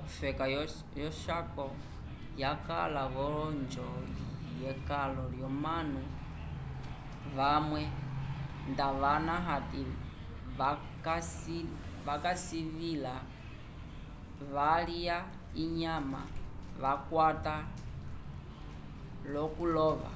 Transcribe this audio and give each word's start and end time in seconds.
ofeka 0.00 0.44
yo 1.00 1.08
chaco 1.22 1.66
yaka 2.42 2.84
vo 3.14 3.26
onjo 3.46 3.86
yekalo 4.62 5.24
yomanu 5.40 6.00
vamwe 7.36 7.82
ndavana 8.70 9.34
ati 9.56 9.82
kavasilivila 12.06 13.14
valya 14.54 15.18
inyama 15.62 16.20
vakwata 16.82 17.54
lokulova 19.32 20.10